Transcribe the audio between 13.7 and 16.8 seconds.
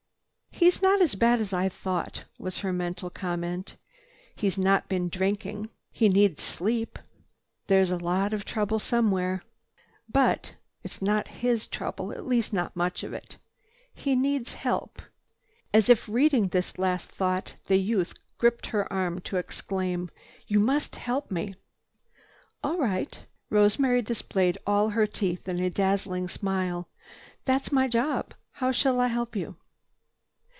He needs help. He—" As if reading this